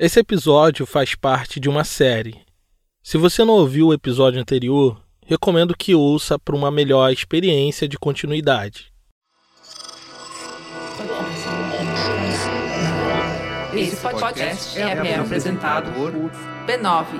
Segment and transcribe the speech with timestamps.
[0.00, 2.40] Esse episódio faz parte de uma série.
[3.02, 7.98] Se você não ouviu o episódio anterior, recomendo que ouça para uma melhor experiência de
[7.98, 8.92] continuidade.
[13.74, 17.18] Esse podcast é, é apresentado por b9.com.br.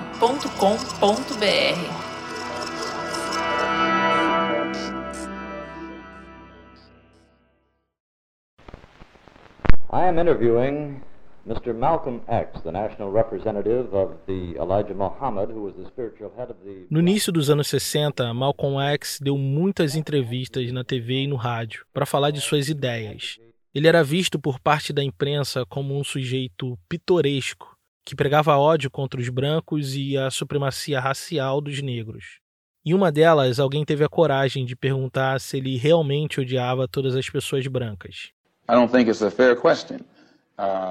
[9.90, 11.07] I am interviewing
[11.48, 11.72] Mr.
[11.72, 16.58] Malcolm X, the national representative of the Elijah Muhammad, who was the spiritual head of
[16.62, 16.86] the.
[16.90, 21.86] No início dos anos 60, Malcolm X deu muitas entrevistas na TV e no rádio
[21.90, 23.38] para falar de suas ideias.
[23.74, 27.74] Ele era visto por parte da imprensa como um sujeito pitoresco
[28.04, 32.40] que pregava ódio contra os brancos e a supremacia racial dos negros.
[32.84, 37.28] Em uma delas, alguém teve a coragem de perguntar se ele realmente odiava todas as
[37.30, 38.32] pessoas brancas.
[38.68, 40.00] I don't think it's a fair question.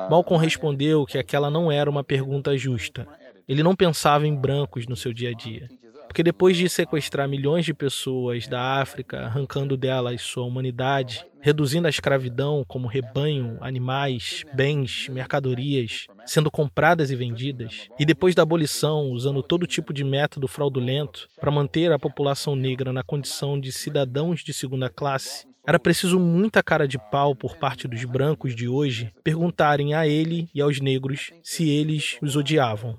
[0.10, 3.08] Malcolm respondeu que aquela não era uma pergunta justa.
[3.48, 5.68] Ele não pensava em brancos no seu dia a dia.
[6.08, 11.90] Porque depois de sequestrar milhões de pessoas da África, arrancando delas sua humanidade, reduzindo a
[11.90, 19.44] escravidão como rebanho, animais, bens, mercadorias, sendo compradas e vendidas, e depois da abolição, usando
[19.44, 24.54] todo tipo de método fraudulento para manter a população negra na condição de cidadãos de
[24.54, 29.94] segunda classe, era preciso muita cara de pau por parte dos brancos de hoje perguntarem
[29.94, 32.98] a ele e aos negros se eles os odiavam.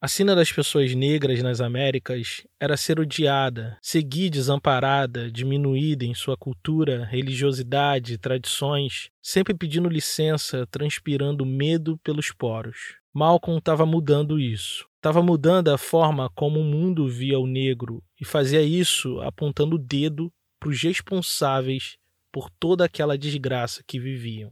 [0.00, 6.36] A sina das pessoas negras nas Américas era ser odiada, seguir desamparada, diminuída em sua
[6.36, 12.96] cultura, religiosidade, tradições, sempre pedindo licença, transpirando medo pelos poros.
[13.14, 14.86] Malcolm estava mudando isso.
[15.04, 19.78] Estava mudando a forma como o mundo via o negro e fazia isso apontando o
[19.78, 21.98] dedo para os responsáveis
[22.32, 24.50] por toda aquela desgraça que viviam.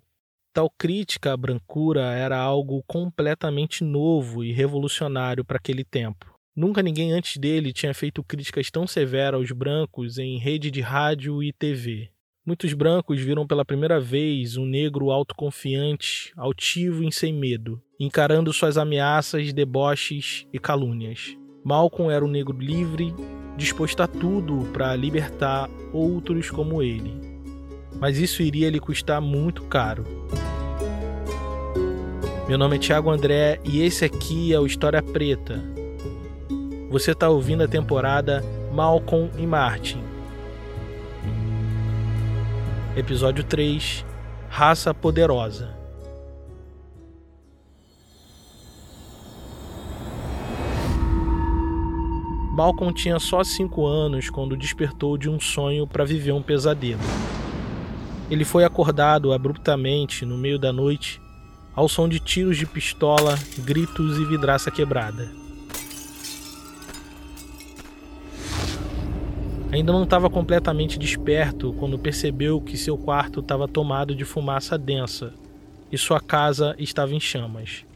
[0.53, 6.30] Tal crítica à brancura era algo completamente novo e revolucionário para aquele tempo.
[6.55, 11.42] Nunca ninguém antes dele tinha feito críticas tão severas aos brancos em rede de rádio
[11.42, 12.11] e TV.
[12.45, 18.77] Muitos brancos viram pela primeira vez um negro autoconfiante, altivo e sem medo, encarando suas
[18.77, 21.36] ameaças, deboches e calúnias.
[21.63, 23.14] Malcolm era um negro livre,
[23.57, 27.14] disposto a tudo para libertar outros como ele.
[28.01, 30.05] Mas isso iria lhe custar muito caro.
[32.48, 35.62] Meu nome é Thiago André e esse aqui é o História Preta.
[36.91, 38.42] Você está ouvindo a temporada
[38.73, 40.02] Malcolm e Martin
[42.96, 44.05] Episódio 3
[44.48, 45.82] Raça Poderosa
[52.52, 57.01] Malcolm tinha só 5 anos quando despertou de um sonho para viver um pesadelo.
[58.30, 61.18] Ele foi acordado abruptamente no meio da noite
[61.74, 65.30] ao som de tiros de pistola, gritos e vidraça quebrada.
[69.73, 75.33] Ainda não estava completamente desperto quando percebeu que seu quarto estava tomado de fumaça densa
[75.91, 77.86] e sua casa estava em chamas.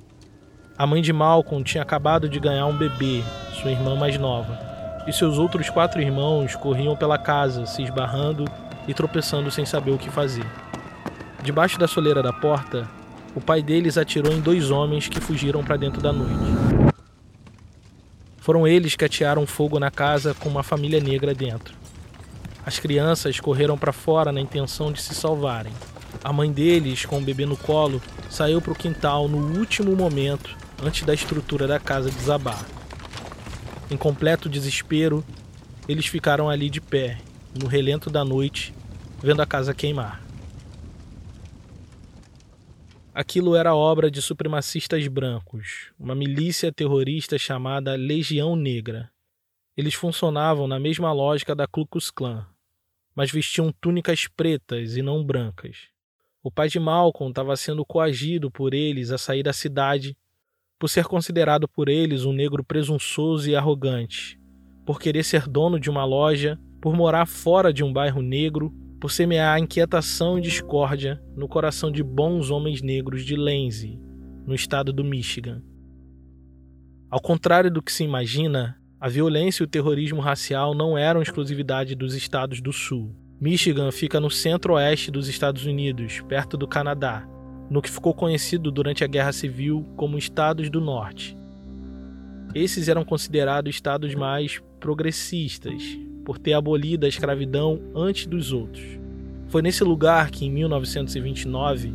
[0.79, 3.25] A mãe de Malcolm tinha acabado de ganhar um bebê,
[3.63, 4.59] sua irmã mais nova,
[5.07, 8.45] e seus outros quatro irmãos corriam pela casa, se esbarrando
[8.87, 10.45] e tropeçando sem saber o que fazer.
[11.43, 12.87] Debaixo da soleira da porta,
[13.35, 16.93] o pai deles atirou em dois homens que fugiram para dentro da noite.
[18.37, 21.75] Foram eles que atearam fogo na casa com uma família negra dentro.
[22.67, 25.73] As crianças correram para fora na intenção de se salvarem.
[26.23, 30.66] A mãe deles, com o bebê no colo, saiu para o quintal no último momento
[30.83, 32.65] antes da estrutura da casa desabar.
[33.91, 35.25] Em completo desespero,
[35.89, 37.19] eles ficaram ali de pé,
[37.59, 38.75] no relento da noite,
[39.23, 40.23] vendo a casa queimar.
[43.15, 49.11] Aquilo era obra de supremacistas brancos, uma milícia terrorista chamada Legião Negra.
[49.75, 52.47] Eles funcionavam na mesma lógica da Ku Klux Klan,
[53.15, 55.89] mas vestiam túnicas pretas e não brancas.
[56.43, 60.17] O pai de Malcolm estava sendo coagido por eles a sair da cidade
[60.79, 64.39] por ser considerado por eles um negro presunçoso e arrogante,
[64.85, 69.11] por querer ser dono de uma loja, por morar fora de um bairro negro por
[69.11, 74.01] semear inquietação e discórdia no coração de bons homens negros de Lenzie,
[74.47, 75.63] no estado do Michigan.
[77.11, 81.95] Ao contrário do que se imagina, a violência e o terrorismo racial não eram exclusividade
[81.95, 83.15] dos estados do Sul.
[83.41, 87.29] Michigan fica no centro-oeste dos Estados Unidos, perto do Canadá,
[87.71, 91.37] no que ficou conhecido durante a Guerra Civil como Estados do Norte.
[92.55, 95.83] Esses eram considerados estados mais progressistas,
[96.25, 98.85] por ter abolido a escravidão antes dos outros.
[99.49, 101.93] Foi nesse lugar que, em 1929,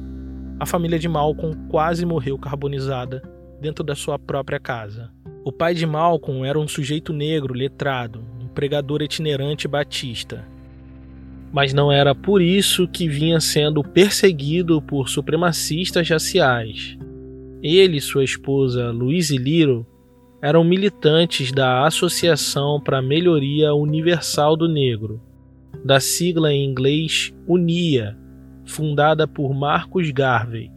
[0.58, 3.22] a família de Malcolm quase morreu carbonizada
[3.60, 5.12] dentro da sua própria casa.
[5.44, 10.46] O pai de Malcolm era um sujeito negro letrado, um pregador itinerante batista.
[11.52, 16.98] Mas não era por isso que vinha sendo perseguido por supremacistas raciais.
[17.62, 19.86] Ele e sua esposa Louise Little
[20.42, 25.22] eram militantes da Associação para a Melhoria Universal do Negro,
[25.86, 28.18] da sigla em inglês UNIA,
[28.66, 30.72] fundada por Marcus Garvey.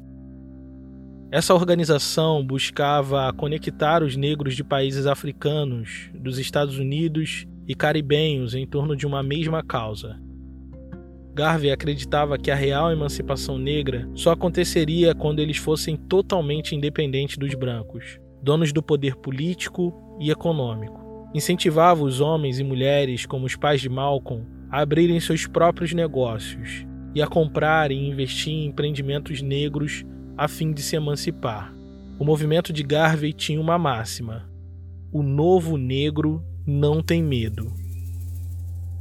[1.31, 8.67] Essa organização buscava conectar os negros de países africanos, dos Estados Unidos e caribenhos em
[8.67, 10.21] torno de uma mesma causa.
[11.35, 17.55] Garvey acreditava que a real emancipação negra só aconteceria quando eles fossem totalmente independentes dos
[17.55, 21.29] brancos, donos do poder político e econômico.
[21.35, 26.87] Incentivava os homens e mulheres, como os pais de Malcolm, a abrirem seus próprios negócios
[27.13, 30.05] e a comprar e investir em empreendimentos negros
[30.37, 31.75] a fim de se emancipar.
[32.17, 34.49] O movimento de Garvey tinha uma máxima:
[35.13, 37.84] o novo negro não tem medo.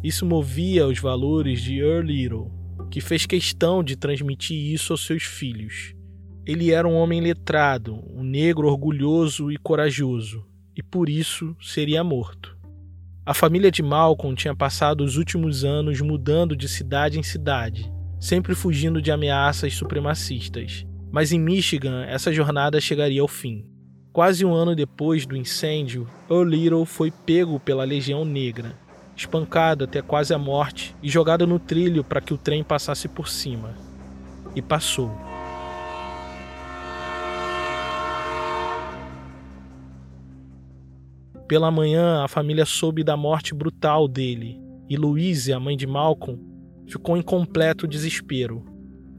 [0.04, 2.52] Isso movia os valores de Earl Little,
[2.92, 5.96] que fez questão de transmitir isso aos seus filhos.
[6.46, 10.46] Ele era um homem letrado, um negro orgulhoso e corajoso,
[10.76, 12.58] e por isso seria morto.
[13.26, 17.90] A família de Malcolm tinha passado os últimos anos mudando de cidade em cidade,
[18.20, 20.86] sempre fugindo de ameaças supremacistas.
[21.10, 23.66] Mas em Michigan, essa jornada chegaria ao fim.
[24.12, 28.76] Quase um ano depois do incêndio, Earl Little foi pego pela Legião Negra,
[29.16, 33.28] espancado até quase a morte e jogado no trilho para que o trem passasse por
[33.28, 33.76] cima.
[34.56, 35.12] E passou.
[41.48, 46.40] Pela manhã, a família soube da morte brutal dele, e Louise, a mãe de Malcolm,
[46.88, 48.66] ficou em completo desespero.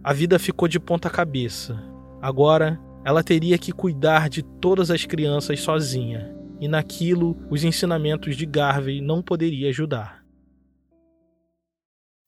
[0.03, 1.83] A vida ficou de ponta cabeça.
[2.21, 6.35] Agora, ela teria que cuidar de todas as crianças sozinha,
[6.65, 10.25] e naquilo os ensinamentos de Garvey não poderiam ajudar.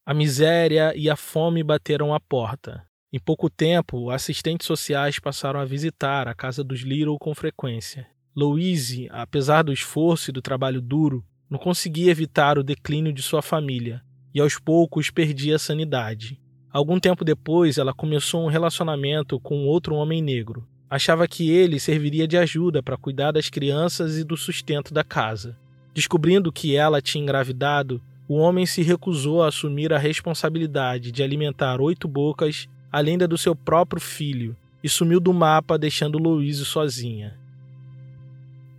[0.05, 2.85] A miséria e a fome bateram à porta.
[3.11, 8.05] Em pouco tempo, assistentes sociais passaram a visitar a casa dos Little com frequência.
[8.35, 13.41] Louise, apesar do esforço e do trabalho duro, não conseguia evitar o declínio de sua
[13.41, 14.03] família
[14.35, 16.39] e aos poucos perdia a sanidade.
[16.69, 20.69] Algum tempo depois, ela começou um relacionamento com outro homem negro.
[20.89, 25.57] Achava que ele serviria de ajuda para cuidar das crianças e do sustento da casa.
[25.93, 31.81] Descobrindo que ela tinha engravidado, o homem se recusou a assumir a responsabilidade de alimentar
[31.81, 37.37] oito bocas, além da do seu próprio filho, e sumiu do mapa, deixando Louise sozinha.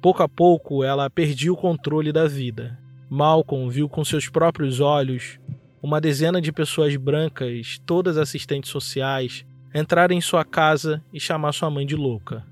[0.01, 2.79] Pouco a pouco, ela perdia o controle da vida.
[3.11, 5.39] Malcolm viu com seus próprios olhos
[5.83, 11.71] uma dezena de pessoas brancas, todas assistentes sociais, entrar em sua casa e chamar sua
[11.71, 12.45] mãe de louca.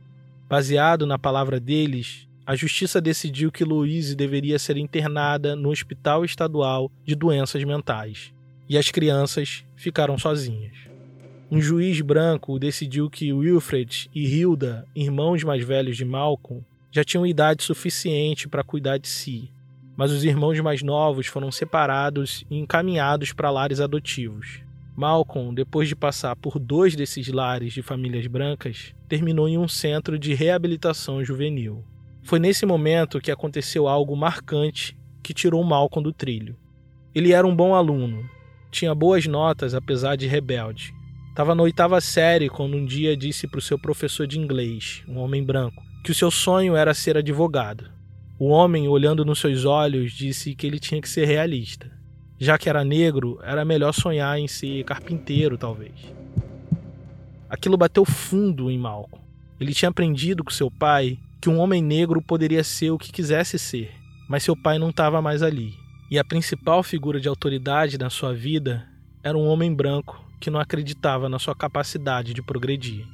[0.48, 6.90] Baseado na palavra deles, a justiça decidiu que Louise deveria ser internada no Hospital Estadual
[7.04, 8.32] de Doenças Mentais,
[8.68, 10.76] e as crianças ficaram sozinhas.
[11.50, 17.26] Um juiz branco decidiu que Wilfred e Hilda, irmãos mais velhos de Malcolm, já tinham
[17.26, 19.50] idade suficiente para cuidar de si,
[19.96, 24.65] mas os irmãos mais novos foram separados e encaminhados para lares adotivos.
[24.96, 30.18] Malcolm, depois de passar por dois desses lares de famílias brancas, terminou em um centro
[30.18, 31.84] de reabilitação juvenil.
[32.22, 36.56] Foi nesse momento que aconteceu algo marcante que tirou Malcolm do trilho.
[37.14, 38.28] Ele era um bom aluno,
[38.70, 40.94] tinha boas notas apesar de rebelde.
[41.28, 45.18] Estava na oitava série quando um dia disse para o seu professor de inglês, um
[45.18, 47.90] homem branco, que o seu sonho era ser advogado.
[48.38, 51.95] O homem, olhando nos seus olhos, disse que ele tinha que ser realista.
[52.38, 55.94] Já que era negro, era melhor sonhar em ser carpinteiro, talvez.
[57.48, 59.24] Aquilo bateu fundo em Malcolm.
[59.58, 63.58] Ele tinha aprendido com seu pai que um homem negro poderia ser o que quisesse
[63.58, 63.90] ser,
[64.28, 65.72] mas seu pai não estava mais ali.
[66.10, 68.86] E a principal figura de autoridade na sua vida
[69.22, 73.06] era um homem branco que não acreditava na sua capacidade de progredir.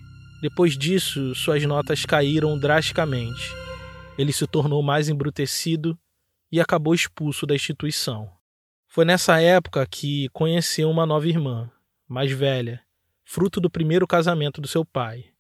[0.43, 3.55] Depois disso, suas notas caíram drasticamente.
[4.19, 5.97] Ele se tornou mais embrutecido
[6.51, 8.29] e acabou expulso da instituição.
[8.95, 11.71] Foi nessa época que conheceu uma nova irmã,
[12.07, 12.83] mais velha,
[13.25, 15.31] fruto do primeiro casamento do seu pai.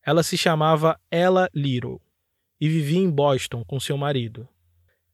[0.00, 2.00] Ela se chamava Ella Little
[2.60, 4.48] e vivia em Boston com seu marido.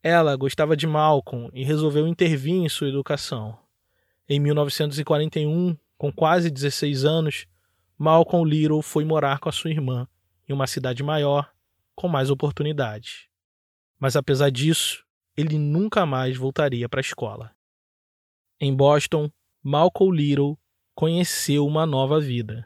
[0.03, 3.57] Ela gostava de Malcolm e resolveu intervir em sua educação.
[4.29, 7.47] Em 1941, com quase 16 anos,
[7.97, 10.07] Malcolm Little foi morar com a sua irmã
[10.47, 11.51] em uma cidade maior,
[11.95, 13.25] com mais oportunidades.
[13.99, 15.03] Mas apesar disso,
[15.35, 17.59] ele nunca mais voltaria para a escola.
[18.63, 19.27] Em Boston,
[19.63, 20.55] Malcolm Little
[20.93, 22.63] conheceu uma nova vida.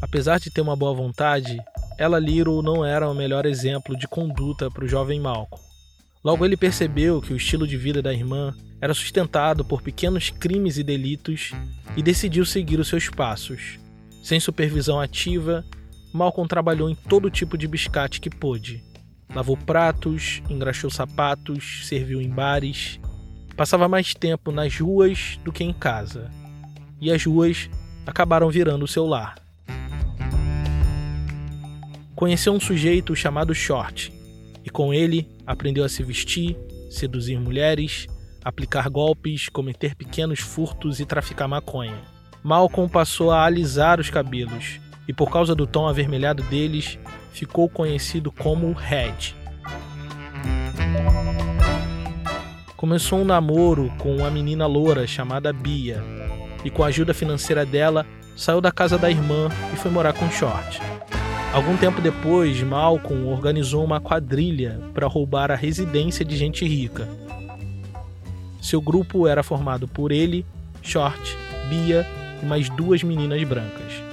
[0.00, 1.58] Apesar de ter uma boa vontade,
[1.98, 5.60] ela Little não era o melhor exemplo de conduta para o jovem Malcolm.
[6.22, 10.78] Logo ele percebeu que o estilo de vida da irmã era sustentado por pequenos crimes
[10.78, 11.50] e delitos
[11.96, 13.80] e decidiu seguir os seus passos.
[14.22, 15.64] Sem supervisão ativa,
[16.12, 18.93] Malcolm trabalhou em todo tipo de biscate que pôde.
[19.34, 23.00] Lavou pratos, engraxou sapatos, serviu em bares.
[23.56, 26.30] Passava mais tempo nas ruas do que em casa.
[27.00, 27.68] E as ruas
[28.06, 29.44] acabaram virando o seu lar
[32.14, 34.12] conheceu um sujeito chamado Short
[34.64, 36.56] e com ele aprendeu a se vestir,
[36.90, 38.06] seduzir mulheres,
[38.42, 42.00] aplicar golpes, cometer pequenos furtos e traficar maconha.
[42.42, 46.98] Malcolm passou a alisar os cabelos e, por causa do tom avermelhado deles,
[47.34, 49.34] ficou conhecido como Red.
[52.76, 56.00] Começou um namoro com uma menina loura chamada Bia
[56.64, 60.30] e, com a ajuda financeira dela, saiu da casa da irmã e foi morar com
[60.30, 60.80] Short.
[61.52, 67.08] Algum tempo depois, Malcolm organizou uma quadrilha para roubar a residência de gente rica.
[68.62, 70.46] Seu grupo era formado por ele,
[70.82, 71.36] Short,
[71.68, 72.06] Bia
[72.40, 74.03] e mais duas meninas brancas.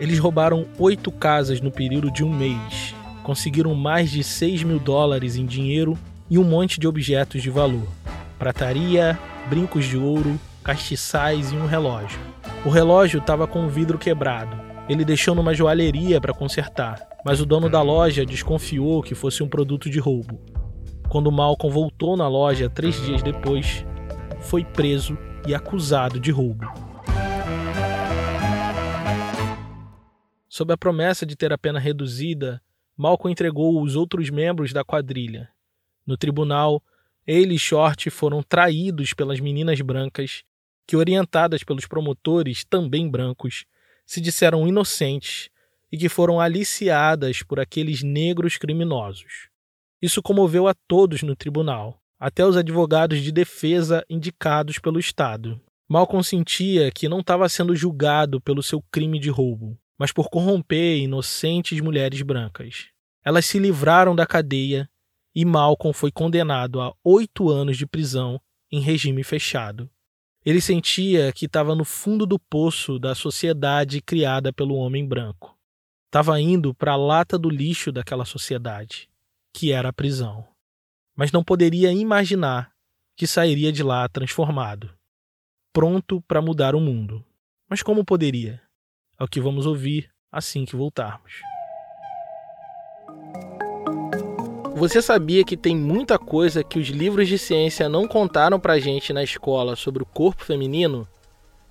[0.00, 5.36] Eles roubaram oito casas no período de um mês, conseguiram mais de 6 mil dólares
[5.36, 5.96] em dinheiro
[6.28, 7.86] e um monte de objetos de valor:
[8.38, 9.16] prataria,
[9.48, 12.18] brincos de ouro, castiçais e um relógio.
[12.64, 17.46] O relógio estava com o vidro quebrado ele deixou numa joalheria para consertar, mas o
[17.46, 20.40] dono da loja desconfiou que fosse um produto de roubo.
[21.08, 23.86] Quando Malcolm voltou na loja três dias depois,
[24.40, 25.16] foi preso
[25.46, 26.66] e acusado de roubo.
[30.60, 32.60] Sob a promessa de ter a pena reduzida,
[32.94, 35.48] Malcolm entregou os outros membros da quadrilha.
[36.06, 36.82] No tribunal,
[37.26, 40.44] ele e Short foram traídos pelas meninas brancas,
[40.86, 43.64] que, orientadas pelos promotores, também brancos,
[44.04, 45.48] se disseram inocentes
[45.90, 49.48] e que foram aliciadas por aqueles negros criminosos.
[50.02, 55.58] Isso comoveu a todos no tribunal, até os advogados de defesa indicados pelo Estado.
[55.88, 60.96] Malcolm sentia que não estava sendo julgado pelo seu crime de roubo, mas por corromper
[60.96, 62.88] inocentes mulheres brancas.
[63.22, 64.88] Elas se livraram da cadeia
[65.34, 68.40] e Malcolm foi condenado a oito anos de prisão
[68.72, 69.90] em regime fechado.
[70.42, 75.54] Ele sentia que estava no fundo do poço da sociedade criada pelo homem branco.
[76.06, 79.06] Estava indo para a lata do lixo daquela sociedade,
[79.52, 80.48] que era a prisão.
[81.14, 82.72] Mas não poderia imaginar
[83.18, 84.90] que sairia de lá transformado,
[85.74, 87.22] pronto para mudar o mundo.
[87.68, 88.62] Mas como poderia?
[89.20, 91.42] É o que vamos ouvir assim que voltarmos.
[94.74, 99.12] Você sabia que tem muita coisa que os livros de ciência não contaram pra gente
[99.12, 101.06] na escola sobre o corpo feminino?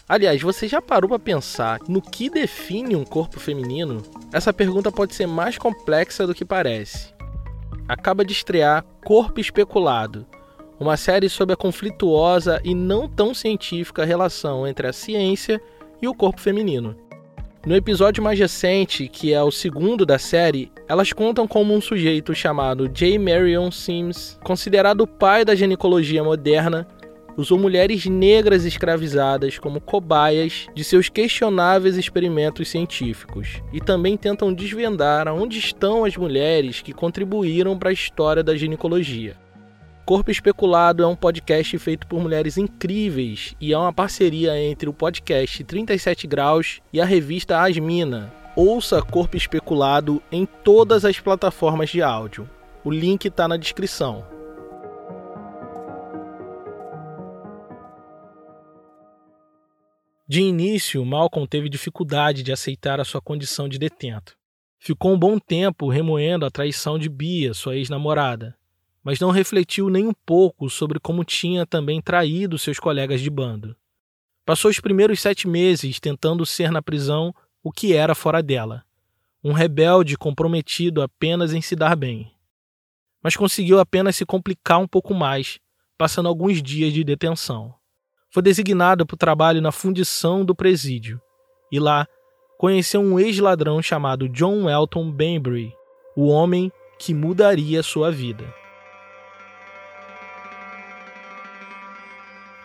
[0.08, 4.03] Aliás, você já parou para pensar no que define um corpo feminino?
[4.32, 7.15] Essa pergunta pode ser mais complexa do que parece.
[7.88, 10.24] Acaba de estrear Corpo Especulado,
[10.79, 15.60] uma série sobre a conflituosa e não tão científica relação entre a ciência
[16.00, 17.08] e o corpo feminino.
[17.69, 22.33] No episódio mais recente, que é o segundo da série, elas contam como um sujeito
[22.33, 23.19] chamado J.
[23.19, 26.88] Marion Sims, considerado o pai da ginecologia moderna,
[27.38, 35.27] usou mulheres negras escravizadas como cobaias de seus questionáveis experimentos científicos e também tentam desvendar
[35.27, 39.38] aonde estão as mulheres que contribuíram para a história da ginecologia.
[40.09, 44.93] Corpo Especulado é um podcast feito por mulheres incríveis e é uma parceria entre o
[44.93, 48.33] podcast 37 Graus e a revista Asmina.
[48.55, 52.49] Ouça Corpo Especulado em todas as plataformas de áudio.
[52.83, 54.25] O link está na descrição.
[60.27, 64.35] De início, Malcolm teve dificuldade de aceitar a sua condição de detento.
[64.79, 68.57] Ficou um bom tempo remoendo a traição de Bia, sua ex-namorada,
[69.03, 73.75] mas não refletiu nem um pouco sobre como tinha também traído seus colegas de bando.
[74.46, 78.84] Passou os primeiros sete meses tentando ser na prisão o que era fora dela,
[79.44, 82.32] um rebelde comprometido apenas em se dar bem.
[83.22, 85.60] Mas conseguiu apenas se complicar um pouco mais,
[85.98, 87.74] passando alguns dias de detenção.
[88.32, 91.22] Foi designado para o trabalho na fundição do presídio,
[91.72, 92.08] e lá
[92.58, 95.74] conheceu um ex-ladrão chamado John Elton Banbury,
[96.15, 98.58] o homem que mudaria sua vida.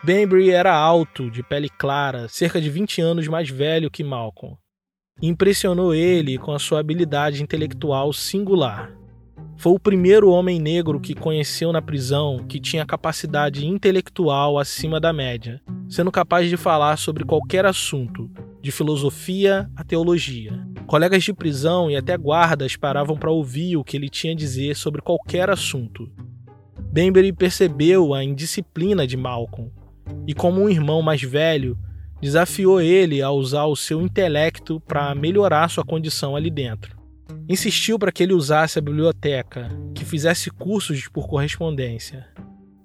[0.05, 4.55] Banbury era alto, de pele clara, cerca de 20 anos mais velho que Malcolm.
[5.19, 8.95] Impressionou ele com a sua habilidade intelectual singular.
[9.57, 15.11] Foi o primeiro homem negro que conheceu na prisão que tinha capacidade intelectual acima da
[15.11, 15.59] média,
[15.89, 18.29] sendo capaz de falar sobre qualquer assunto,
[18.61, 20.53] de filosofia a teologia.
[20.85, 24.75] Colegas de prisão e até guardas paravam para ouvir o que ele tinha a dizer
[24.75, 26.07] sobre qualquer assunto.
[26.91, 29.71] Benbury percebeu a indisciplina de Malcolm
[30.27, 31.77] e, como um irmão mais velho,
[32.21, 36.95] desafiou ele a usar o seu intelecto para melhorar sua condição ali dentro.
[37.47, 42.25] Insistiu para que ele usasse a biblioteca, que fizesse cursos por correspondência.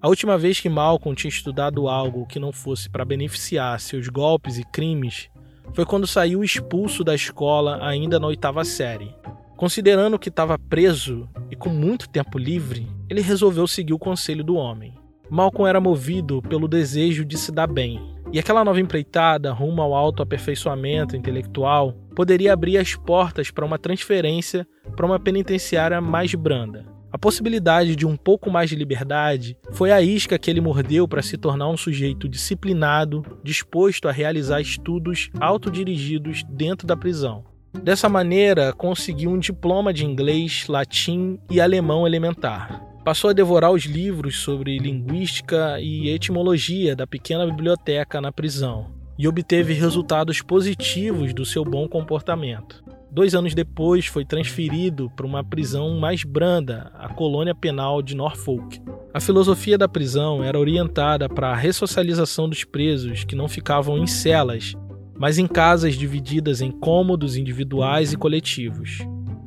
[0.03, 4.59] A última vez que Malcolm tinha estudado algo que não fosse para beneficiar seus golpes
[4.59, 5.29] e crimes
[5.75, 9.15] foi quando saiu expulso da escola ainda na oitava série.
[9.57, 14.55] Considerando que estava preso e com muito tempo livre, ele resolveu seguir o conselho do
[14.57, 15.00] homem.
[15.31, 18.01] Malcolm era movido pelo desejo de se dar bem,
[18.33, 24.67] e aquela nova empreitada rumo ao autoaperfeiçoamento intelectual poderia abrir as portas para uma transferência
[24.97, 26.85] para uma penitenciária mais branda.
[27.13, 31.23] A possibilidade de um pouco mais de liberdade foi a isca que ele mordeu para
[31.23, 37.45] se tornar um sujeito disciplinado, disposto a realizar estudos autodirigidos dentro da prisão.
[37.83, 42.90] Dessa maneira, conseguiu um diploma de inglês, latim e alemão elementar.
[43.05, 49.27] Passou a devorar os livros sobre linguística e etimologia da pequena biblioteca na prisão e
[49.27, 52.85] obteve resultados positivos do seu bom comportamento.
[53.11, 58.81] Dois anos depois, foi transferido para uma prisão mais branda, a colônia penal de Norfolk.
[59.13, 64.07] A filosofia da prisão era orientada para a ressocialização dos presos que não ficavam em
[64.07, 64.75] celas,
[65.19, 68.99] mas em casas divididas em cômodos individuais e coletivos.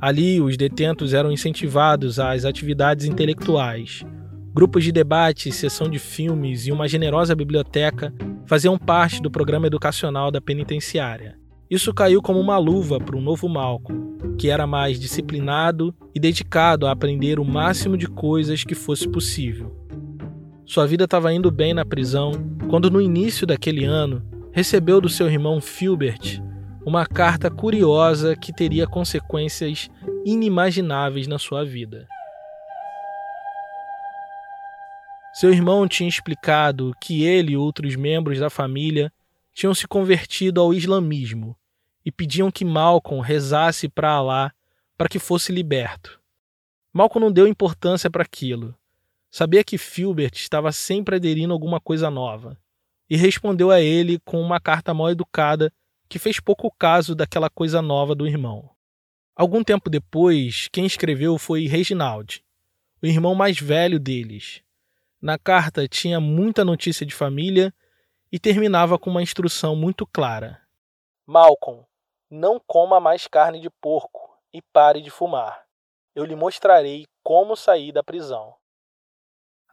[0.03, 4.03] Ali, os detentos eram incentivados às atividades intelectuais.
[4.53, 8.13] Grupos de debate, sessão de filmes e uma generosa biblioteca
[8.45, 11.39] faziam parte do programa educacional da penitenciária.
[11.71, 16.85] Isso caiu como uma luva para o novo Malcolm, que era mais disciplinado e dedicado
[16.85, 19.73] a aprender o máximo de coisas que fosse possível.
[20.65, 22.33] Sua vida estava indo bem na prisão
[22.69, 26.43] quando, no início daquele ano, recebeu do seu irmão Filbert
[26.85, 29.89] uma carta curiosa que teria consequências
[30.25, 32.07] inimagináveis na sua vida.
[35.33, 39.11] Seu irmão tinha explicado que ele e outros membros da família
[39.53, 41.57] tinham se convertido ao islamismo
[42.05, 44.51] e pediam que Malcolm rezasse para Alá
[44.97, 46.19] para que fosse liberto.
[46.91, 48.75] Malcolm não deu importância para aquilo.
[49.31, 52.57] Sabia que Filbert estava sempre aderindo a alguma coisa nova
[53.09, 55.71] e respondeu a ele com uma carta mal educada
[56.13, 58.69] que fez pouco caso daquela coisa nova do irmão.
[59.35, 62.45] Algum tempo depois, quem escreveu foi Reginald,
[63.01, 64.61] o irmão mais velho deles.
[65.19, 67.73] Na carta tinha muita notícia de família
[68.31, 70.61] e terminava com uma instrução muito clara:
[71.25, 71.83] Malcolm,
[72.29, 75.65] não coma mais carne de porco e pare de fumar.
[76.13, 78.53] Eu lhe mostrarei como sair da prisão.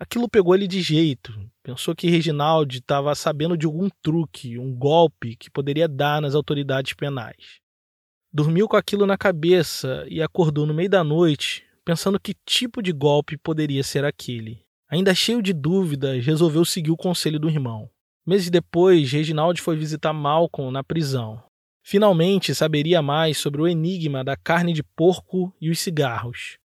[0.00, 1.30] Aquilo pegou ele de jeito.
[1.62, 6.94] Pensou que Reginaldo estava sabendo de algum truque, um golpe que poderia dar nas autoridades
[6.94, 7.60] penais.
[8.32, 12.92] Dormiu com aquilo na cabeça e acordou no meio da noite, pensando que tipo de
[12.92, 14.62] golpe poderia ser aquele.
[14.88, 17.90] Ainda cheio de dúvidas, resolveu seguir o conselho do irmão.
[18.26, 21.42] Meses depois, Reginaldo foi visitar Malcolm na prisão.
[21.84, 26.56] Finalmente saberia mais sobre o enigma da carne de porco e os cigarros.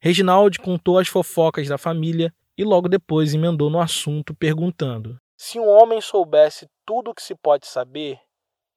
[0.00, 5.66] Reginald contou as fofocas da família e logo depois emendou no assunto perguntando: Se um
[5.66, 8.18] homem soubesse tudo o que se pode saber,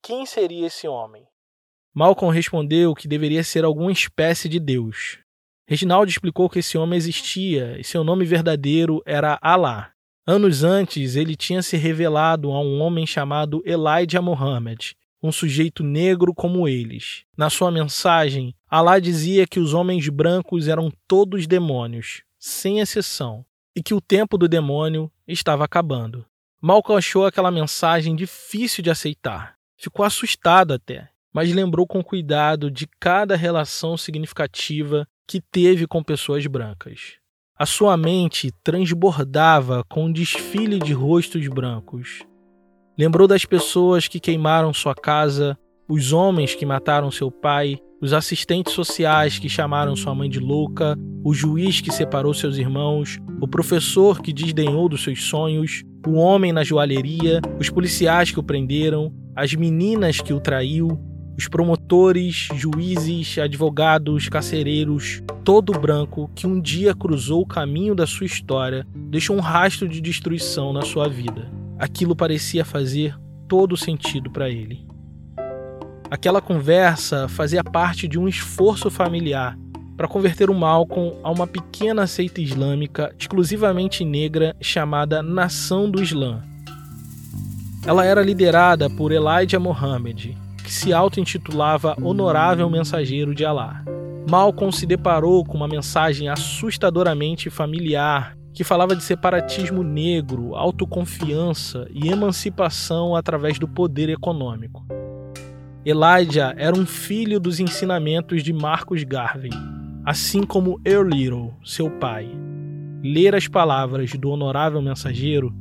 [0.02, 1.28] quem seria esse homem?
[1.94, 5.20] Malcolm respondeu que deveria ser alguma espécie de Deus.
[5.68, 9.92] Reginald explicou que esse homem existia e seu nome verdadeiro era Alá.
[10.26, 16.34] Anos antes, ele tinha se revelado a um homem chamado Elijah Muhammad, um sujeito negro
[16.34, 17.26] como eles.
[17.38, 23.82] Na sua mensagem, Alá dizia que os homens brancos eram todos demônios, sem exceção, e
[23.82, 26.26] que o tempo do demônio estava acabando.
[26.62, 29.56] Malcolm achou aquela mensagem difícil de aceitar.
[29.78, 36.46] Ficou assustado até, mas lembrou com cuidado de cada relação significativa que teve com pessoas
[36.48, 37.18] brancas.
[37.58, 42.24] A sua mente transbordava com um desfile de rostos brancos,
[42.96, 48.74] Lembrou das pessoas que queimaram sua casa, os homens que mataram seu pai, os assistentes
[48.74, 54.22] sociais que chamaram sua mãe de louca, o juiz que separou seus irmãos, o professor
[54.22, 59.54] que desdenhou dos seus sonhos, o homem na joalheria, os policiais que o prenderam, as
[59.54, 61.00] meninas que o traiu,
[61.38, 68.26] os promotores, juízes, advogados, carcereiros, todo branco que um dia cruzou o caminho da sua
[68.26, 71.50] história, deixou um rastro de destruição na sua vida.
[71.80, 73.18] Aquilo parecia fazer
[73.48, 74.93] todo sentido para ele.
[76.14, 79.58] Aquela conversa fazia parte de um esforço familiar
[79.98, 86.44] para converter o Malcolm a uma pequena seita islâmica exclusivamente negra chamada Nação do Islã.
[87.84, 93.84] Ela era liderada por Elijah Muhammad, que se auto-intitulava Honorável Mensageiro de Alá.
[94.30, 102.08] Malcolm se deparou com uma mensagem assustadoramente familiar que falava de separatismo negro, autoconfiança e
[102.08, 104.86] emancipação através do poder econômico.
[105.86, 109.52] Elijah era um filho dos ensinamentos de Marcus Garvey,
[110.06, 112.32] assim como Earl seu pai.
[113.04, 115.54] Ler as palavras do honorável mensageiro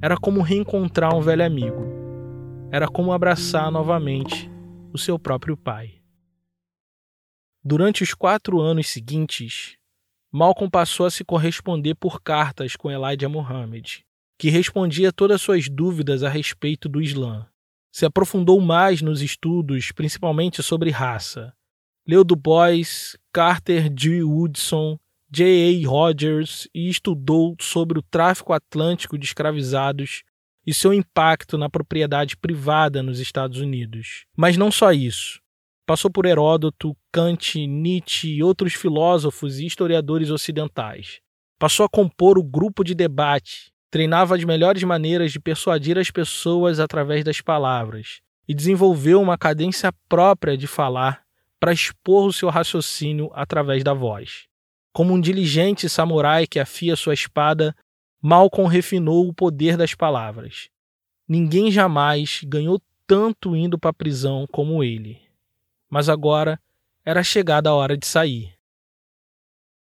[0.00, 1.84] era como reencontrar um velho amigo.
[2.70, 4.48] Era como abraçar novamente
[4.92, 5.94] o seu próprio pai.
[7.64, 9.76] Durante os quatro anos seguintes,
[10.30, 14.02] Malcolm passou a se corresponder por cartas com Elijah Muhammad,
[14.38, 17.48] que respondia todas suas dúvidas a respeito do Islã.
[17.98, 21.52] Se aprofundou mais nos estudos, principalmente sobre raça.
[22.06, 24.22] Leu Du Bois, Carter G.
[24.22, 24.96] Woodson,
[25.28, 25.44] J.
[25.84, 25.88] A.
[25.88, 30.22] Rogers e estudou sobre o tráfico atlântico de escravizados
[30.64, 34.26] e seu impacto na propriedade privada nos Estados Unidos.
[34.36, 35.40] Mas não só isso.
[35.84, 41.18] Passou por Heródoto, Kant, Nietzsche e outros filósofos e historiadores ocidentais.
[41.58, 46.80] Passou a compor o grupo de debate, treinava as melhores maneiras de persuadir as pessoas
[46.80, 51.22] através das palavras e desenvolveu uma cadência própria de falar
[51.60, 54.46] para expor o seu raciocínio através da voz.
[54.92, 57.74] Como um diligente samurai que afia sua espada,
[58.20, 60.68] Malcolm refinou o poder das palavras.
[61.28, 65.28] Ninguém jamais ganhou tanto indo para a prisão como ele
[65.88, 66.60] mas agora
[67.04, 68.57] era chegada a hora de sair.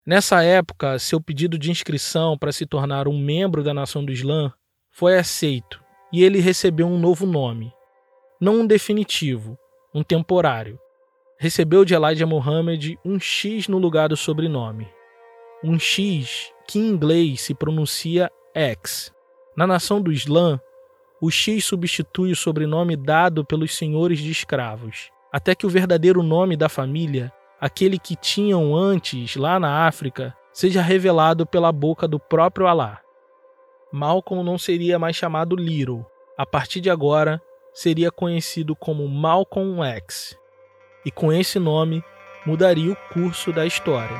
[0.06, 4.52] Nessa época, seu pedido de inscrição para se tornar um membro da Nação do Islã
[4.92, 5.80] foi aceito
[6.12, 7.72] e ele recebeu um novo nome.
[8.40, 9.58] Não um definitivo,
[9.94, 10.80] um temporário.
[11.40, 14.88] Recebeu de Elijah Muhammad um X no lugar do sobrenome.
[15.64, 19.14] Um X que em inglês se pronuncia X.
[19.56, 20.60] Na Nação do Islã,
[21.22, 26.58] o X substitui o sobrenome dado pelos senhores de escravos até que o verdadeiro nome
[26.58, 32.66] da família, aquele que tinham antes lá na África, seja revelado pela boca do próprio
[32.66, 33.00] Alá.
[33.94, 36.04] Malcolm não seria mais chamado Little.
[36.36, 37.40] A partir de agora,
[37.72, 40.36] seria conhecido como Malcolm X.
[41.06, 42.04] E com esse nome,
[42.48, 44.20] mudaria o curso da história.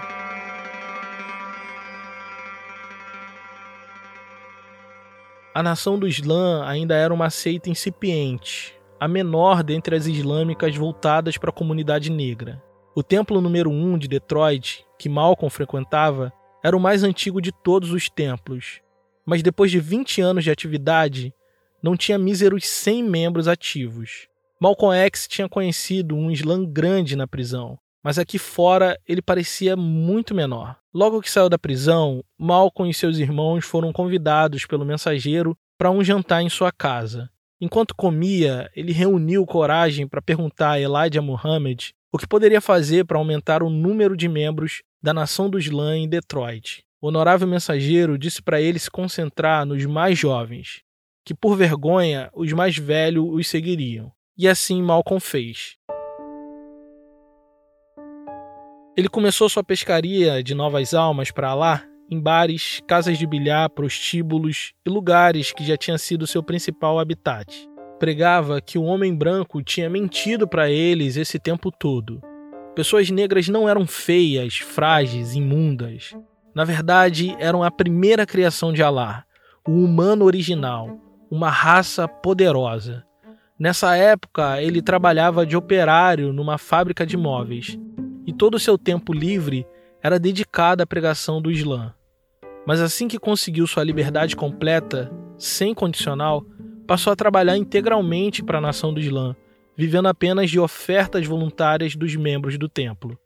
[5.54, 11.38] A nação do Islã ainda era uma seita incipiente, a menor dentre as islâmicas voltadas
[11.38, 12.62] para a comunidade negra.
[12.94, 17.50] O templo número 1 um de Detroit, que Malcolm frequentava, era o mais antigo de
[17.50, 18.82] todos os templos,
[19.26, 21.34] mas depois de 20 anos de atividade,
[21.82, 24.28] não tinha míseros 100 membros ativos.
[24.60, 30.36] Malcolm X tinha conhecido um Islã grande na prisão, mas aqui fora ele parecia muito
[30.36, 30.76] menor.
[30.94, 36.04] Logo que saiu da prisão, Malcolm e seus irmãos foram convidados pelo mensageiro para um
[36.04, 37.30] jantar em sua casa.
[37.62, 43.18] Enquanto comia, ele reuniu coragem para perguntar a Elijah Muhammad o que poderia fazer para
[43.18, 46.84] aumentar o número de membros da Nação do Islã em Detroit.
[47.02, 50.82] O honorável mensageiro disse para ele se concentrar nos mais jovens,
[51.26, 54.12] que por vergonha os mais velhos os seguiriam.
[54.38, 55.78] E assim Malcolm fez.
[58.98, 64.74] Ele começou sua pescaria de novas almas para lá em bares, casas de bilhar, prostíbulos
[64.86, 67.71] e lugares que já tinha sido seu principal habitat.
[68.02, 72.20] Pregava que o homem branco tinha mentido para eles esse tempo todo.
[72.74, 76.16] Pessoas negras não eram feias, frágeis, imundas.
[76.56, 79.24] Na verdade, eram a primeira criação de Alá,
[79.68, 83.06] o humano original, uma raça poderosa.
[83.60, 87.78] Nessa época, ele trabalhava de operário numa fábrica de móveis
[88.26, 89.64] e todo o seu tempo livre
[90.02, 91.94] era dedicado à pregação do Islã.
[92.66, 96.44] Mas assim que conseguiu sua liberdade completa, sem condicional,
[96.88, 99.36] passou a trabalhar integralmente para a nação do Islã,
[99.78, 103.18] vivendo apenas de ofertas voluntárias dos membros do templo.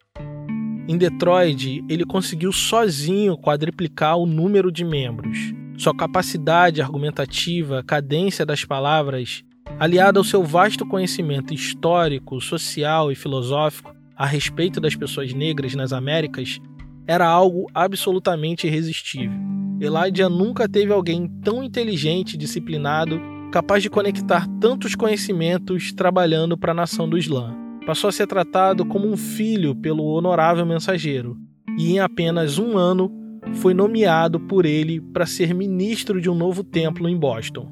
[0.88, 5.38] Em Detroit, ele conseguiu sozinho quadriplicar o número de membros.
[5.78, 9.44] Sua capacidade argumentativa, cadência das palavras,
[9.80, 15.92] aliada ao seu vasto conhecimento histórico, social e filosófico a respeito das pessoas negras nas
[15.92, 16.62] Américas,
[17.08, 19.38] era algo absolutamente irresistível.
[19.82, 23.20] Elijah nunca teve alguém tão inteligente e disciplinado,
[23.56, 27.56] capaz de conectar tantos conhecimentos trabalhando para a nação do Islã.
[27.86, 31.38] Passou a ser tratado como um filho pelo honorável mensageiro,
[31.78, 33.10] e em apenas um ano
[33.54, 37.72] foi nomeado por ele para ser ministro de um novo templo em Boston.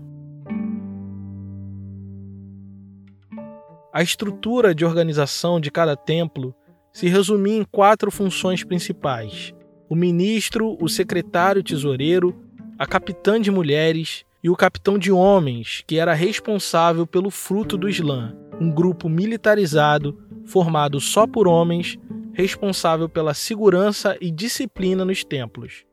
[3.94, 6.56] A estrutura de organização de cada templo
[6.94, 9.54] se resumia em quatro funções principais:
[9.90, 12.34] o ministro, o secretário tesoureiro,
[12.80, 17.88] a capitã de mulheres e o capitão de homens, que era responsável pelo fruto do
[17.88, 21.98] Islã, um grupo militarizado formado só por homens,
[22.34, 25.86] responsável pela segurança e disciplina nos templos.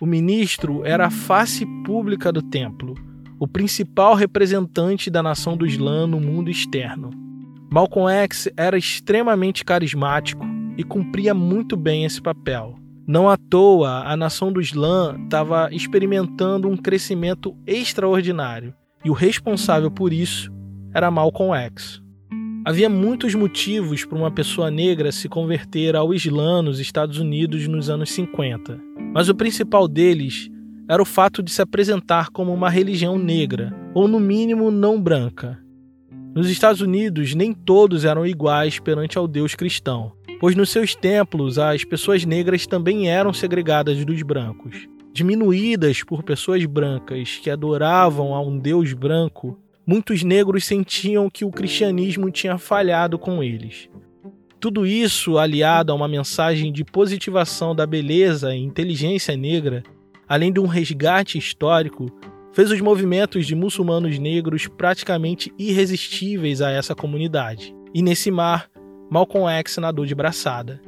[0.00, 2.94] O ministro era a face pública do templo,
[3.40, 7.10] o principal representante da nação do Islã no mundo externo.
[7.70, 10.44] Malcolm X era extremamente carismático
[10.76, 12.78] e cumpria muito bem esse papel.
[13.08, 19.90] Não à toa, a nação do Islã estava experimentando um crescimento extraordinário, e o responsável
[19.90, 20.52] por isso
[20.92, 22.02] era Malcolm X.
[22.66, 27.88] Havia muitos motivos para uma pessoa negra se converter ao Islã nos Estados Unidos nos
[27.88, 28.78] anos 50,
[29.14, 30.50] mas o principal deles
[30.86, 35.58] era o fato de se apresentar como uma religião negra, ou no mínimo não branca.
[36.34, 41.58] Nos Estados Unidos, nem todos eram iguais perante ao Deus cristão, pois nos seus templos
[41.58, 44.88] as pessoas negras também eram segregadas dos brancos.
[45.12, 51.50] Diminuídas por pessoas brancas que adoravam a um Deus branco, muitos negros sentiam que o
[51.50, 53.88] cristianismo tinha falhado com eles.
[54.60, 59.82] Tudo isso, aliado a uma mensagem de positivação da beleza e inteligência negra,
[60.28, 62.06] além de um resgate histórico,
[62.52, 67.74] fez os movimentos de muçulmanos negros praticamente irresistíveis a essa comunidade.
[67.94, 68.68] E nesse mar,
[69.10, 70.80] Malcolm X nadou de braçada.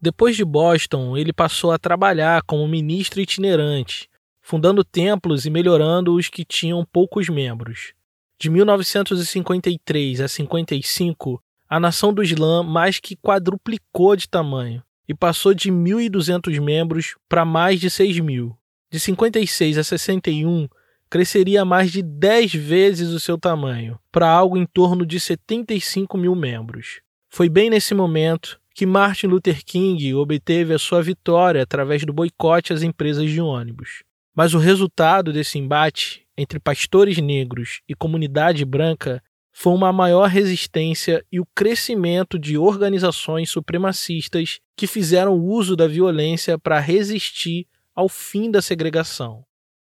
[0.00, 4.08] Depois de Boston, ele passou a trabalhar como ministro itinerante,
[4.40, 7.92] fundando templos e melhorando os que tinham poucos membros.
[8.38, 15.54] De 1953 a 55, a nação do Islã mais que quadruplicou de tamanho e passou
[15.54, 18.56] de 1.200 membros para mais de 6 mil.
[18.90, 20.66] De 56 a 61,
[21.10, 26.36] cresceria mais de 10 vezes o seu tamanho, para algo em torno de 75 mil
[26.36, 27.00] membros.
[27.28, 32.72] Foi bem nesse momento que Martin Luther King obteve a sua vitória através do boicote
[32.72, 34.04] às empresas de ônibus.
[34.34, 41.24] Mas o resultado desse embate entre pastores negros e comunidade branca foi uma maior resistência
[41.30, 48.50] e o crescimento de organizações supremacistas que fizeram uso da violência para resistir ao fim
[48.50, 49.44] da segregação.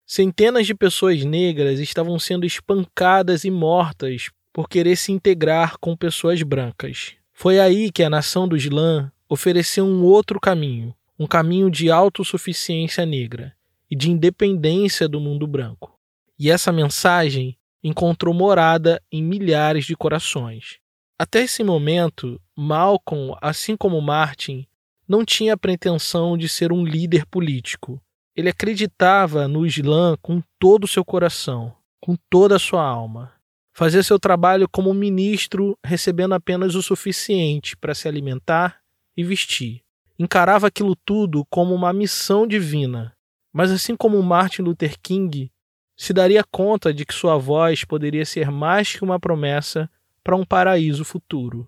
[0.10, 6.42] Centenas de pessoas negras estavam sendo espancadas e mortas por querer se integrar com pessoas
[6.44, 7.16] brancas.
[7.34, 13.06] Foi aí que a nação do Islã ofereceu um outro caminho, um caminho de autossuficiência
[13.06, 13.54] negra
[13.92, 16.00] e de independência do mundo branco.
[16.40, 20.80] E essa mensagem encontrou morada em milhares de corações.
[21.20, 24.66] Até esse momento, Malcolm, assim como Martin,
[25.06, 28.02] não tinha a pretensão de ser um líder político.
[28.38, 33.34] Ele acreditava no Islã com todo o seu coração, com toda a sua alma.
[33.74, 38.80] Fazia seu trabalho como ministro, recebendo apenas o suficiente para se alimentar
[39.18, 39.82] e vestir.
[40.20, 43.18] Encarava aquilo tudo como uma missão divina,
[43.52, 45.52] mas assim como Martin Luther King,
[45.98, 49.90] se daria conta de que sua voz poderia ser mais que uma promessa
[50.24, 51.68] para um paraíso futuro.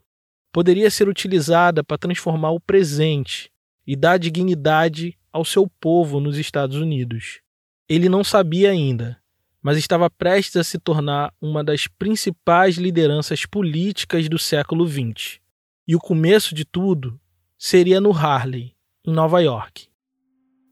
[0.54, 3.52] Poderia ser utilizada para transformar o presente
[3.88, 7.42] e dar dignidade ao seu povo nos Estados Unidos.
[7.88, 9.20] Ele não sabia ainda,
[9.62, 15.40] mas estava prestes a se tornar uma das principais lideranças políticas do século XX.
[15.88, 17.20] E o começo de tudo
[17.58, 19.88] seria no Harlem, em Nova York.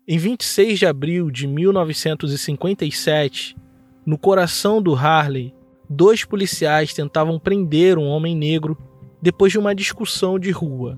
[0.07, 3.57] Em 26 de abril de 1957,
[4.05, 5.53] no coração do Harley,
[5.89, 8.77] dois policiais tentavam prender um homem negro
[9.21, 10.97] depois de uma discussão de rua.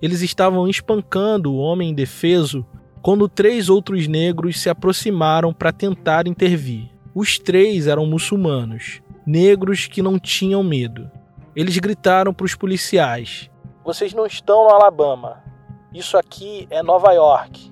[0.00, 2.64] Eles estavam espancando o homem indefeso
[3.06, 6.90] quando três outros negros se aproximaram para tentar intervir.
[7.14, 11.08] Os três eram muçulmanos, negros que não tinham medo.
[11.54, 13.48] Eles gritaram para os policiais:
[13.84, 15.40] Vocês não estão no Alabama.
[15.94, 17.70] Isso aqui é Nova York.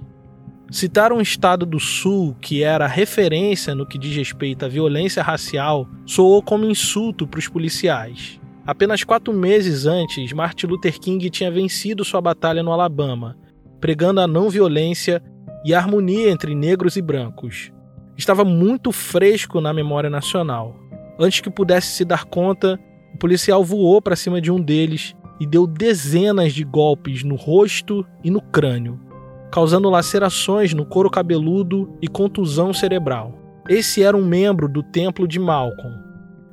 [0.71, 5.89] Citar um estado do Sul que era referência no que diz respeito à violência racial
[6.07, 8.39] soou como insulto para os policiais.
[8.65, 13.37] Apenas quatro meses antes, Martin Luther King tinha vencido sua batalha no Alabama,
[13.85, 15.23] pregando a não violência
[15.63, 17.71] e a harmonia entre negros e brancos.
[18.17, 20.75] Estava muito fresco na memória nacional.
[21.21, 22.81] Antes que pudesse se dar conta,
[23.13, 28.07] o policial voou para cima de um deles e deu dezenas de golpes no rosto
[28.25, 28.99] e no crânio
[29.53, 33.39] causando lacerações no couro cabeludo e contusão cerebral.
[33.69, 35.95] Esse era um membro do templo de Malcolm.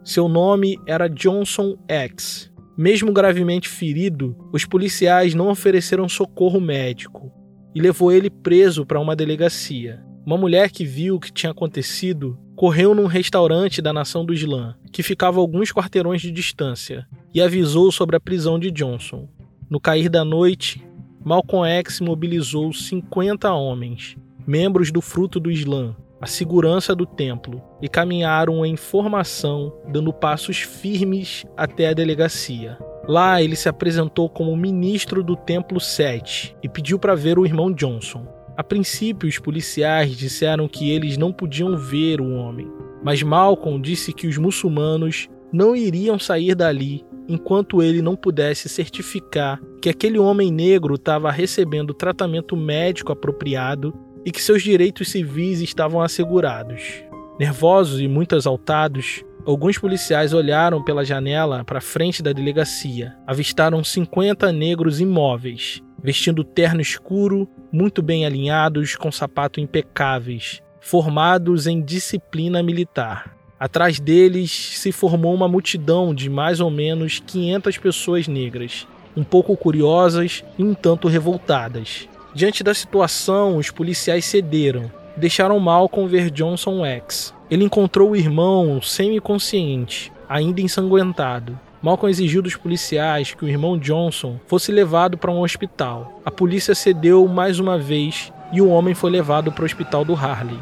[0.04, 2.50] Seu nome era Johnson X.
[2.77, 7.31] Mesmo gravemente ferido, os policiais não ofereceram socorro médico
[7.75, 10.03] e levou ele preso para uma delegacia.
[10.25, 14.75] Uma mulher que viu o que tinha acontecido correu num restaurante da nação do Islã,
[14.91, 19.27] que ficava a alguns quarteirões de distância, e avisou sobre a prisão de Johnson.
[19.69, 20.86] No cair da noite,
[21.23, 27.89] Malcolm X mobilizou 50 homens, membros do fruto do Islã, a segurança do templo e
[27.89, 32.77] caminharam em formação, dando passos firmes até a delegacia.
[33.07, 37.71] Lá ele se apresentou como ministro do Templo 7 e pediu para ver o irmão
[37.71, 38.27] Johnson.
[38.55, 42.71] A princípio, os policiais disseram que eles não podiam ver o homem,
[43.03, 49.60] mas Malcolm disse que os muçulmanos não iriam sair dali enquanto ele não pudesse certificar
[49.81, 53.93] que aquele homem negro estava recebendo tratamento médico apropriado
[54.25, 57.03] e que seus direitos civis estavam assegurados.
[57.39, 63.15] Nervosos e muito exaltados, alguns policiais olharam pela janela para frente da delegacia.
[63.25, 71.81] Avistaram 50 negros imóveis, vestindo terno escuro, muito bem alinhados, com sapatos impecáveis, formados em
[71.81, 73.36] disciplina militar.
[73.60, 79.55] Atrás deles se formou uma multidão de mais ou menos 500 pessoas negras, um pouco
[79.55, 82.10] curiosas e um tanto revoltadas.
[82.34, 87.34] Diante da situação, os policiais cederam, deixaram Malcolm ver Johnson X.
[87.50, 91.60] Ele encontrou o irmão semi-consciente, ainda ensanguentado.
[91.82, 96.22] Malcolm exigiu dos policiais que o irmão Johnson fosse levado para um hospital.
[96.24, 100.15] A polícia cedeu mais uma vez e o homem foi levado para o hospital do
[100.15, 100.60] Harley.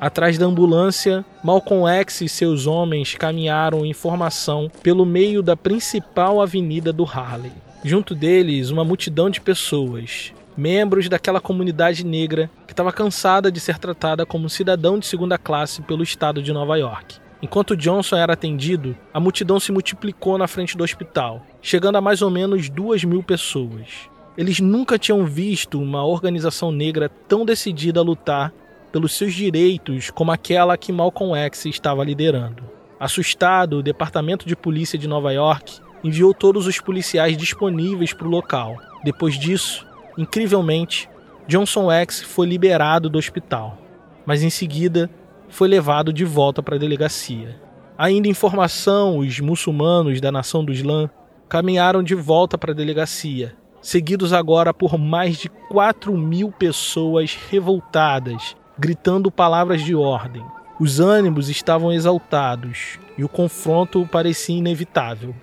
[0.00, 6.42] Atrás da ambulância, Malcolm X e seus homens caminharam em formação pelo meio da principal
[6.42, 7.52] avenida do Harley.
[7.84, 13.76] Junto deles, uma multidão de pessoas, membros daquela comunidade negra que estava cansada de ser
[13.76, 17.16] tratada como cidadão de segunda classe pelo estado de Nova York.
[17.42, 22.22] Enquanto Johnson era atendido, a multidão se multiplicou na frente do hospital, chegando a mais
[22.22, 24.08] ou menos duas mil pessoas.
[24.38, 28.52] Eles nunca tinham visto uma organização negra tão decidida a lutar
[28.92, 32.62] pelos seus direitos como aquela que Malcolm X estava liderando.
[33.00, 38.30] Assustado, o Departamento de Polícia de Nova York enviou todos os policiais disponíveis para o
[38.30, 38.76] local.
[39.04, 39.86] Depois disso,
[40.16, 41.08] incrivelmente,
[41.46, 43.78] Johnson X foi liberado do hospital,
[44.24, 45.10] mas em seguida
[45.48, 47.60] foi levado de volta para a delegacia.
[47.98, 51.10] Ainda em formação, os muçulmanos da nação do Islã
[51.48, 58.56] caminharam de volta para a delegacia, seguidos agora por mais de 4 mil pessoas revoltadas,
[58.78, 60.42] gritando palavras de ordem.
[60.80, 65.34] Os ânimos estavam exaltados e o confronto parecia inevitável.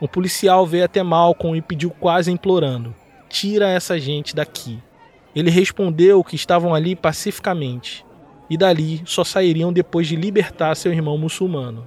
[0.00, 2.94] Um policial veio até Malcolm e pediu quase implorando:
[3.28, 4.78] Tira essa gente daqui.
[5.34, 8.04] Ele respondeu que estavam ali pacificamente
[8.48, 11.86] e dali só sairiam depois de libertar seu irmão muçulmano.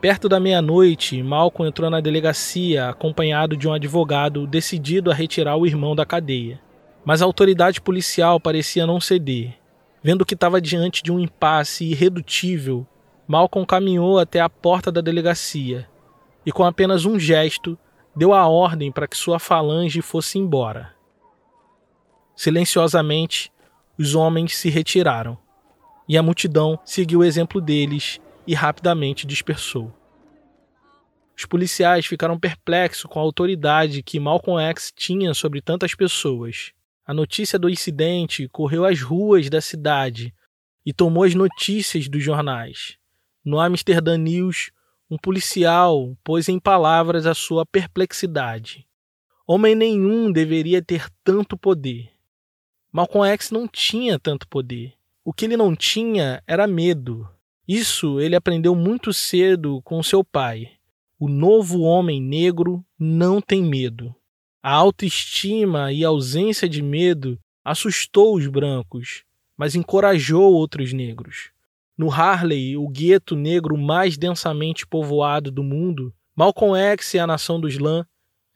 [0.00, 5.66] Perto da meia-noite, Malcolm entrou na delegacia acompanhado de um advogado decidido a retirar o
[5.66, 6.58] irmão da cadeia.
[7.04, 9.54] Mas a autoridade policial parecia não ceder.
[10.02, 12.84] Vendo que estava diante de um impasse irredutível,
[13.28, 15.86] Malcolm caminhou até a porta da delegacia
[16.44, 17.78] e, com apenas um gesto,
[18.14, 20.94] deu a ordem para que sua falange fosse embora.
[22.36, 23.52] Silenciosamente,
[23.98, 25.38] os homens se retiraram,
[26.08, 29.92] e a multidão seguiu o exemplo deles e rapidamente dispersou.
[31.36, 36.72] Os policiais ficaram perplexos com a autoridade que Malcolm X tinha sobre tantas pessoas.
[37.06, 40.34] A notícia do incidente correu às ruas da cidade
[40.84, 42.96] e tomou as notícias dos jornais.
[43.44, 44.70] No Amsterdã News,
[45.12, 48.86] um policial pôs em palavras a sua perplexidade.
[49.46, 52.10] Homem nenhum deveria ter tanto poder.
[52.90, 54.94] Malcolm X não tinha tanto poder.
[55.22, 57.28] O que ele não tinha era medo.
[57.68, 60.70] Isso ele aprendeu muito cedo com seu pai.
[61.18, 64.16] O novo homem negro não tem medo.
[64.62, 69.24] A autoestima e a ausência de medo assustou os brancos,
[69.58, 71.51] mas encorajou outros negros.
[72.02, 77.60] No Harley, o gueto negro mais densamente povoado do mundo, Malcolm X e a Nação
[77.60, 78.04] do Islã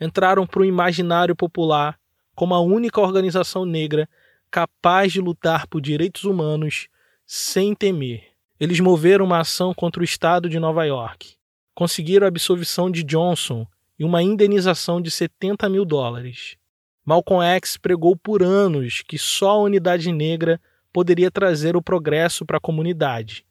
[0.01, 1.97] entraram para o imaginário popular
[2.35, 4.09] como a única organização negra
[4.51, 6.89] capaz de lutar por direitos humanos
[7.25, 8.33] sem temer.
[8.59, 11.37] Eles moveram uma ação contra o estado de Nova York,
[11.73, 13.65] conseguiram a absolvição de Johnson
[13.97, 16.57] e uma indenização de 70 mil dólares.
[17.05, 20.61] Malcolm X pregou por anos que só a unidade negra
[20.97, 23.45] poderia trazer o progresso para a comunidade.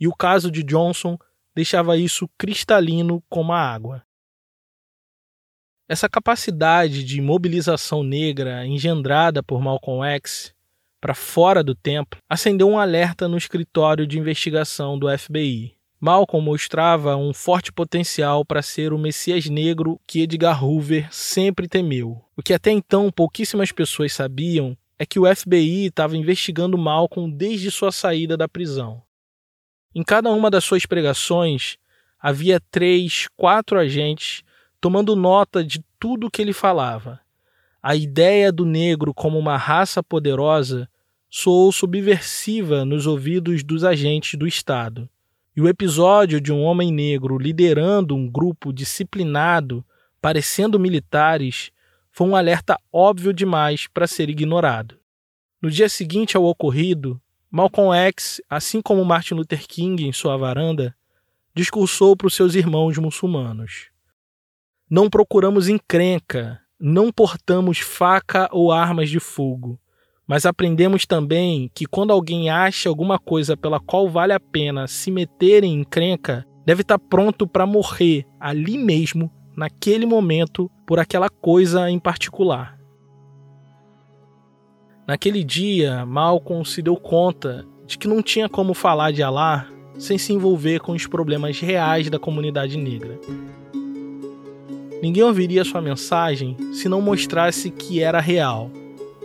[0.00, 1.16] E o caso de Johnson
[1.54, 4.02] deixava isso cristalino como a água.
[5.88, 10.52] Essa capacidade de mobilização negra engendrada por Malcolm X
[11.00, 15.76] para fora do templo acendeu um alerta no escritório de investigação do FBI.
[16.00, 22.20] Malcolm mostrava um forte potencial para ser o Messias negro que Edgar Hoover sempre temeu.
[22.36, 27.70] O que até então pouquíssimas pessoas sabiam é que o FBI estava investigando Malcolm desde
[27.70, 29.02] sua saída da prisão.
[29.94, 31.78] Em cada uma das suas pregações,
[32.20, 34.42] havia três, quatro agentes
[34.78, 37.18] tomando nota de tudo o que ele falava.
[37.82, 40.86] A ideia do negro como uma raça poderosa
[41.30, 45.08] soou subversiva nos ouvidos dos agentes do Estado.
[45.56, 49.82] E o episódio de um homem negro liderando um grupo disciplinado,
[50.20, 51.72] parecendo militares,
[52.12, 54.98] foi um alerta óbvio demais para ser ignorado.
[55.62, 60.94] No dia seguinte ao ocorrido, Malcolm X, assim como Martin Luther King em sua varanda,
[61.54, 63.90] discursou para os seus irmãos muçulmanos.
[64.88, 69.78] Não procuramos encrenca, não portamos faca ou armas de fogo,
[70.26, 75.10] mas aprendemos também que quando alguém acha alguma coisa pela qual vale a pena se
[75.10, 79.30] meter em encrenca, deve estar pronto para morrer ali mesmo,
[79.60, 82.80] naquele momento, por aquela coisa em particular.
[85.06, 90.16] Naquele dia, Malcolm se deu conta de que não tinha como falar de Allah sem
[90.16, 93.20] se envolver com os problemas reais da comunidade negra.
[95.02, 98.70] Ninguém ouviria sua mensagem se não mostrasse que era real.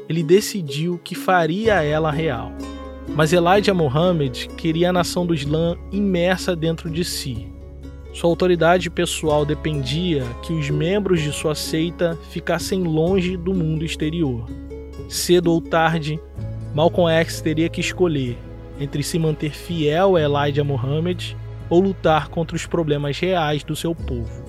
[0.09, 2.51] Ele decidiu que faria ela real.
[3.15, 7.54] Mas Elijah Muhammad queria a nação do Islã imersa dentro de si.
[8.15, 14.49] Sua autoridade pessoal dependia que os membros de sua seita ficassem longe do mundo exterior.
[15.09, 16.17] Cedo ou tarde,
[16.73, 18.37] Malcolm X teria que escolher
[18.79, 21.33] entre se manter fiel a Elijah Muhammad
[21.69, 24.45] ou lutar contra os problemas reais do seu povo.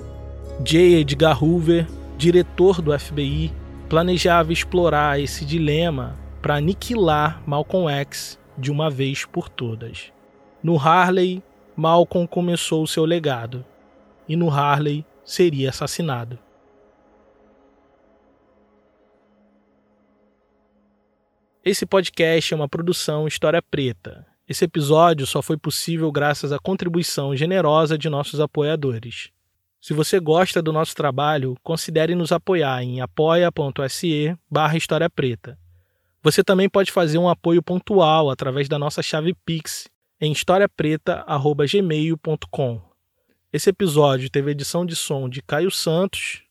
[0.63, 1.01] J.
[1.01, 3.53] Edgar Hoover, diretor do FBI,
[3.89, 10.13] planejava explorar esse dilema para aniquilar Malcolm X de uma vez por todas.
[10.63, 11.43] No Harley,
[11.77, 13.63] Malcolm começou seu legado,
[14.27, 16.39] e no Harley seria assassinado.
[21.63, 24.25] Esse podcast é uma produção História Preta.
[24.49, 29.31] Esse episódio só foi possível graças à contribuição generosa de nossos apoiadores.
[29.79, 35.59] Se você gosta do nosso trabalho, considere nos apoiar em apoia.se barra História Preta.
[36.23, 39.91] Você também pode fazer um apoio pontual através da nossa chave Pix
[40.21, 42.83] em historiapreta.gmail.com.
[43.53, 46.43] Esse episódio teve edição de som de Caio Santos,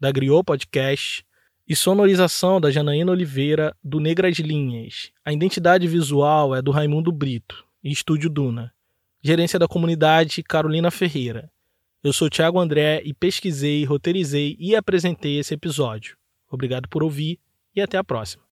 [0.00, 1.24] da Griot Podcast,
[1.66, 5.10] e sonorização da Janaína Oliveira, do Negras Linhas.
[5.24, 8.70] A identidade visual é do Raimundo Brito, e Estúdio Duna.
[9.22, 11.50] Gerência da comunidade Carolina Ferreira.
[12.02, 16.18] Eu sou Thiago André e pesquisei, roteirizei e apresentei esse episódio.
[16.50, 17.38] Obrigado por ouvir
[17.74, 18.42] e até a próxima.